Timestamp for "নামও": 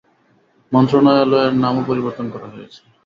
1.63-1.81